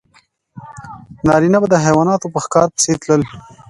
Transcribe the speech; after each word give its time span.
نارینه 1.27 1.57
به 1.61 1.67
د 1.69 1.75
حیواناتو 1.85 2.31
په 2.33 2.39
ښکار 2.45 2.67
پسې 2.75 2.91
تلل. 3.01 3.21